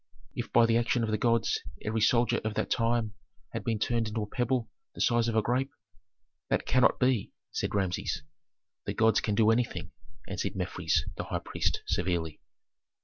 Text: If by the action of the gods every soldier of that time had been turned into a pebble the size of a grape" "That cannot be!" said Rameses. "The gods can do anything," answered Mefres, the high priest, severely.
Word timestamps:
If 0.33 0.51
by 0.51 0.65
the 0.65 0.77
action 0.77 1.03
of 1.03 1.11
the 1.11 1.17
gods 1.19 1.59
every 1.85 2.01
soldier 2.01 2.39
of 2.43 2.55
that 2.55 2.71
time 2.71 3.13
had 3.53 3.63
been 3.63 3.77
turned 3.77 4.07
into 4.07 4.23
a 4.23 4.27
pebble 4.27 4.67
the 4.95 4.99
size 4.99 5.27
of 5.27 5.35
a 5.35 5.43
grape" 5.43 5.69
"That 6.49 6.65
cannot 6.65 6.99
be!" 6.99 7.33
said 7.51 7.75
Rameses. 7.75 8.23
"The 8.87 8.95
gods 8.95 9.21
can 9.21 9.35
do 9.35 9.51
anything," 9.51 9.91
answered 10.27 10.55
Mefres, 10.55 11.03
the 11.17 11.25
high 11.25 11.37
priest, 11.37 11.83
severely. 11.85 12.39